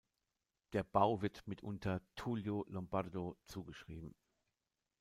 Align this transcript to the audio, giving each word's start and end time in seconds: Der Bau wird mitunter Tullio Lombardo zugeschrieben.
Der 0.73 0.83
Bau 0.83 1.21
wird 1.21 1.45
mitunter 1.47 2.01
Tullio 2.15 2.65
Lombardo 2.67 3.37
zugeschrieben. 3.45 4.15